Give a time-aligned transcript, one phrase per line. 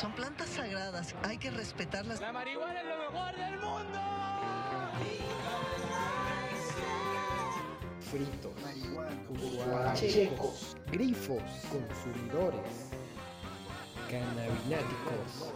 [0.00, 2.20] Son plantas sagradas, hay que respetarlas.
[2.20, 3.98] La marihuana es lo mejor del mundo.
[8.00, 12.90] Fritos, marihuana, checos, grifos, consumidores,
[14.10, 15.54] cannabináticos.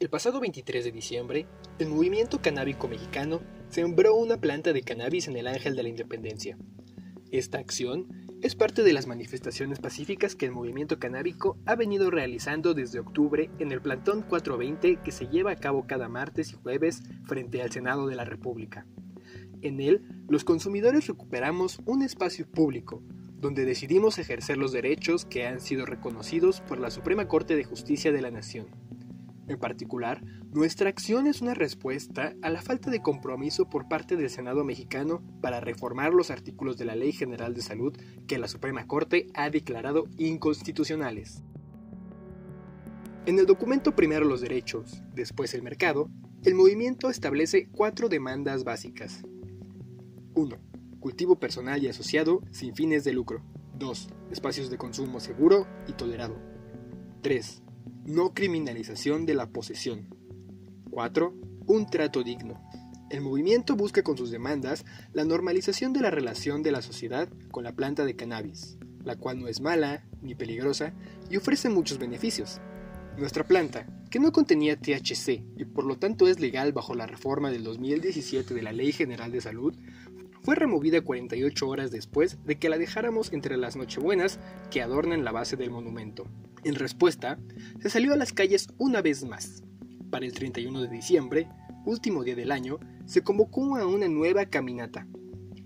[0.00, 1.46] El pasado 23 de diciembre,
[1.78, 6.58] el movimiento canábico mexicano sembró una planta de cannabis en el Ángel de la Independencia.
[7.30, 12.74] Esta acción es parte de las manifestaciones pacíficas que el movimiento canábico ha venido realizando
[12.74, 17.02] desde octubre en el Plantón 420 que se lleva a cabo cada martes y jueves
[17.22, 18.84] frente al Senado de la República.
[19.62, 23.02] En él, los consumidores recuperamos un espacio público,
[23.40, 28.12] donde decidimos ejercer los derechos que han sido reconocidos por la Suprema Corte de Justicia
[28.12, 28.66] de la Nación.
[29.46, 34.30] En particular, nuestra acción es una respuesta a la falta de compromiso por parte del
[34.30, 37.94] Senado mexicano para reformar los artículos de la Ley General de Salud
[38.26, 41.42] que la Suprema Corte ha declarado inconstitucionales.
[43.26, 46.08] En el documento Primero los derechos, después el mercado,
[46.44, 49.24] el movimiento establece cuatro demandas básicas.
[50.34, 50.56] 1.
[51.00, 53.42] Cultivo personal y asociado sin fines de lucro.
[53.78, 54.08] 2.
[54.30, 56.36] Espacios de consumo seguro y tolerado.
[57.22, 57.63] 3
[58.04, 60.08] no criminalización de la posesión.
[60.90, 61.34] 4.
[61.66, 62.62] Un trato digno.
[63.10, 67.64] El movimiento busca con sus demandas la normalización de la relación de la sociedad con
[67.64, 70.92] la planta de cannabis, la cual no es mala ni peligrosa
[71.30, 72.60] y ofrece muchos beneficios.
[73.16, 77.50] Nuestra planta, que no contenía THC y por lo tanto es legal bajo la reforma
[77.50, 79.74] del 2017 de la Ley General de Salud,
[80.44, 84.38] fue removida 48 horas después de que la dejáramos entre las nochebuenas
[84.70, 86.26] que adornan la base del monumento.
[86.64, 87.38] En respuesta,
[87.80, 89.62] se salió a las calles una vez más.
[90.10, 91.48] Para el 31 de diciembre,
[91.86, 95.06] último día del año, se convocó a una nueva caminata.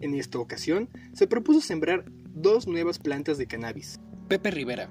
[0.00, 4.00] En esta ocasión, se propuso sembrar dos nuevas plantas de cannabis.
[4.28, 4.90] Pepe Rivera,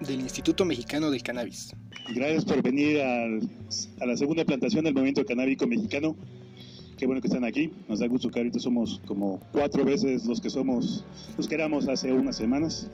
[0.00, 1.74] del Instituto Mexicano del Cannabis.
[2.14, 6.16] Gracias por venir a la segunda plantación del movimiento canábico mexicano.
[6.96, 7.70] Qué bueno que están aquí.
[7.88, 11.04] Nos da gusto que ahorita somos como cuatro veces los que somos,
[11.36, 12.90] los que éramos hace unas semanas.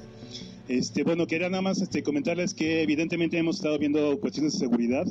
[0.67, 5.07] Este, bueno, quería nada más este, comentarles que evidentemente hemos estado viendo cuestiones de seguridad.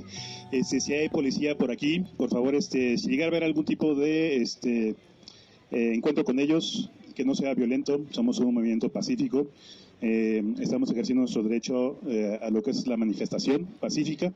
[0.52, 3.96] Este, si hay policía por aquí, por favor, este, si llegar a ver algún tipo
[3.96, 4.90] de este,
[5.72, 9.48] eh, encuentro con ellos, que no sea violento, somos un movimiento pacífico.
[10.02, 14.34] Eh, estamos ejerciendo nuestro derecho eh, a lo que es la manifestación pacífica.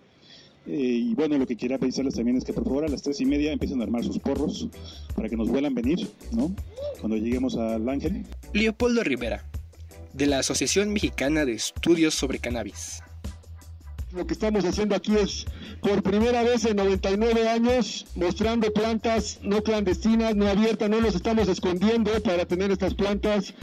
[0.68, 3.22] Eh, y bueno, lo que quería pedirles también es que por favor a las tres
[3.22, 4.68] y media empiecen a armar sus porros
[5.16, 6.56] para que nos vuelan venir, ¿no?
[7.00, 8.26] Cuando lleguemos al Ángel.
[8.54, 9.46] Leopoldo Rivera,
[10.14, 13.04] de la Asociación Mexicana de Estudios sobre Cannabis.
[14.12, 15.46] Lo que estamos haciendo aquí es,
[15.82, 21.48] por primera vez en 99 años, mostrando plantas no clandestinas, no abiertas, no nos estamos
[21.50, 23.54] escondiendo para tener estas plantas,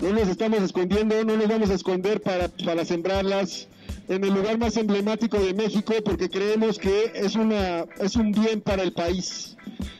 [0.00, 3.66] no nos estamos escondiendo, no nos vamos a esconder para, para sembrarlas
[4.08, 8.60] en el lugar más emblemático de México porque creemos que es, una, es un bien
[8.60, 9.56] para el país.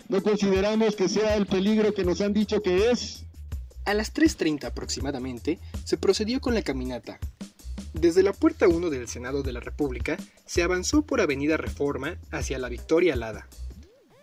[0.09, 3.25] No consideramos que sea el peligro que nos han dicho que es.
[3.85, 7.19] A las 3.30 aproximadamente se procedió con la caminata.
[7.93, 12.59] Desde la puerta 1 del Senado de la República se avanzó por Avenida Reforma hacia
[12.59, 13.49] la Victoria Alada.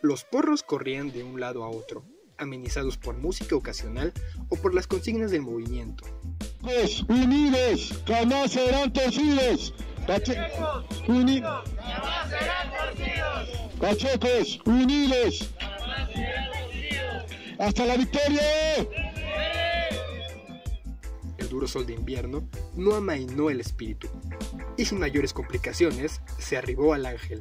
[0.02, 2.04] Los porros corrían de un lado a otro,
[2.38, 4.14] amenizados por música ocasional
[4.50, 6.06] o por las consignas del movimiento
[7.08, 9.74] unidos, jamás serán torcidos.
[10.08, 13.50] Pachecos, unidos, jamás serán torcidos.
[13.80, 15.50] Pachecos, unidos,
[17.60, 18.42] Hasta la victoria.
[21.38, 24.08] El duro sol de invierno no amainó el espíritu,
[24.78, 27.40] y sin mayores complicaciones se arribó al ángel.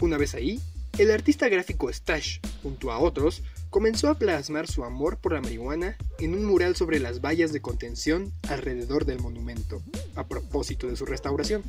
[0.00, 0.60] Una vez ahí,
[0.98, 5.96] el artista gráfico Stash, junto a otros, comenzó a plasmar su amor por la marihuana
[6.18, 9.82] en un mural sobre las vallas de contención alrededor del monumento,
[10.14, 11.62] a propósito de su restauración.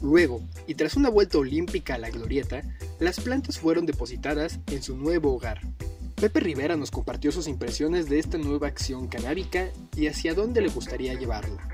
[0.00, 2.62] Luego, y tras una vuelta olímpica a la glorieta,
[2.98, 5.60] las plantas fueron depositadas en su nuevo hogar.
[6.16, 10.68] Pepe Rivera nos compartió sus impresiones de esta nueva acción canábica y hacia dónde le
[10.68, 11.68] gustaría llevarla.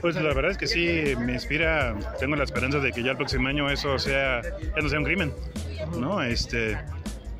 [0.00, 3.16] Pues la verdad es que sí, me inspira, tengo la esperanza de que ya el
[3.16, 5.32] próximo año eso sea, ya no sea un crimen,
[5.98, 6.22] ¿no?
[6.22, 6.78] Este,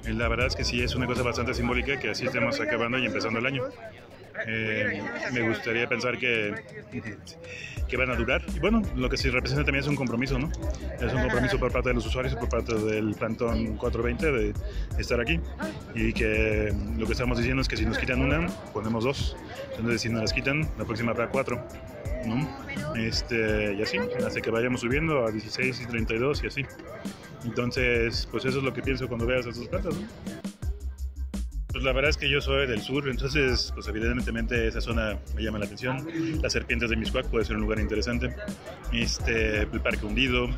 [0.07, 3.07] la verdad es que sí es una cosa bastante simbólica que así estemos acabando y
[3.07, 3.65] empezando el año.
[4.47, 5.03] Eh,
[5.33, 6.55] me gustaría pensar que,
[7.89, 8.43] que van a durar.
[8.55, 10.51] Y bueno, lo que sí representa también es un compromiso, ¿no?
[11.01, 14.55] Es un compromiso por parte de los usuarios y por parte del plantón 420 de
[14.99, 15.41] estar aquí.
[15.95, 19.37] Y que lo que estamos diciendo es que si nos quitan una, ponemos dos.
[19.77, 21.63] Entonces, si nos las quitan, la próxima habrá cuatro.
[22.25, 22.95] ¿no?
[22.97, 26.67] Este, y así, hasta que vayamos subiendo a 16 y 32 y así.
[27.45, 30.07] Entonces, pues eso es lo que pienso cuando veas esas plantas, ¿no?
[31.73, 35.43] Pues la verdad es que yo soy del sur, entonces pues evidentemente esa zona me
[35.43, 36.05] llama la atención.
[36.43, 38.35] Las serpientes de Miscuac puede ser un lugar interesante.
[38.93, 40.49] Este, el Parque Hundido.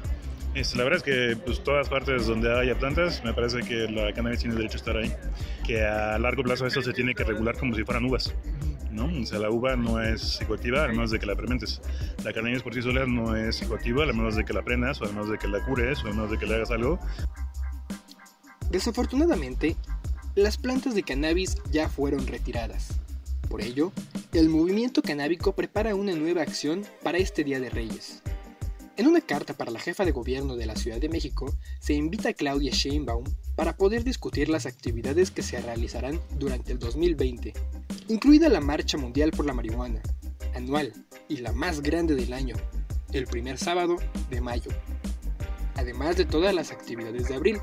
[0.55, 4.13] Este, la verdad es que pues todas partes donde haya plantas, me parece que la
[4.15, 5.13] cannabis tiene derecho a estar ahí.
[5.67, 8.35] Que a largo plazo esto se tiene que regular como si fueran uvas.
[8.93, 9.07] ¿No?
[9.07, 11.81] O sea, la uva no es psicoactiva a menos de que la fermentes.
[12.25, 15.05] La cannabis por sí sola no es psicoactiva a menos de que la prendas o
[15.05, 16.99] a menos de que la cures o a menos de que le hagas algo.
[18.71, 19.77] Desafortunadamente,
[20.35, 23.01] las plantas de cannabis ya fueron retiradas.
[23.49, 23.93] Por ello,
[24.33, 28.23] el movimiento canábico prepara una nueva acción para este Día de Reyes.
[28.97, 32.31] En una carta para la jefa de gobierno de la Ciudad de México, se invita
[32.31, 33.25] a Claudia Sheinbaum
[33.57, 37.53] para poder discutir las actividades que se realizarán durante el 2020,
[38.09, 40.03] incluida la Marcha Mundial por la Marihuana,
[40.55, 40.93] anual
[41.29, 42.57] y la más grande del año,
[43.13, 43.97] el primer sábado
[44.31, 44.71] de mayo,
[45.75, 47.59] además de todas las actividades de abril,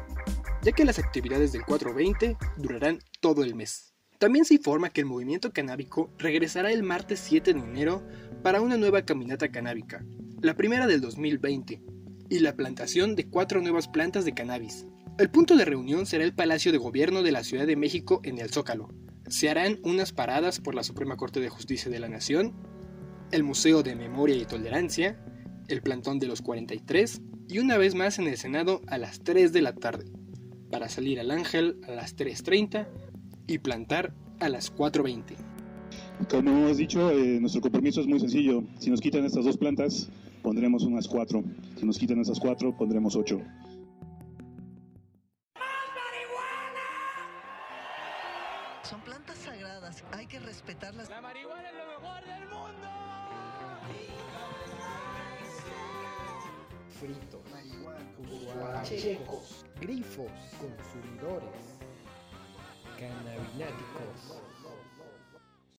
[0.61, 3.93] ya que las actividades del 420 durarán todo el mes.
[4.17, 8.03] También se informa que el movimiento canábico regresará el martes 7 de enero
[8.43, 10.03] para una nueva caminata canábica,
[10.41, 11.81] la primera del 2020,
[12.29, 14.85] y la plantación de cuatro nuevas plantas de cannabis.
[15.17, 18.37] El punto de reunión será el Palacio de Gobierno de la Ciudad de México en
[18.37, 18.89] el Zócalo.
[19.29, 22.53] Se harán unas paradas por la Suprema Corte de Justicia de la Nación,
[23.31, 25.23] el Museo de Memoria y Tolerancia,
[25.67, 29.53] el Plantón de los 43 y una vez más en el Senado a las 3
[29.53, 30.05] de la tarde
[30.71, 32.87] para salir al Ángel a las 3.30
[33.47, 35.35] y plantar a las 4.20.
[36.29, 38.63] Como hemos dicho, eh, nuestro compromiso es muy sencillo.
[38.79, 40.09] Si nos quitan estas dos plantas,
[40.41, 41.43] pondremos unas cuatro.
[41.77, 43.41] Si nos quitan esas cuatro, pondremos ocho.
[56.99, 60.29] Fritos, marihuana, checos, grifos,
[60.59, 61.79] consumidores,
[62.99, 64.41] cannabináticos.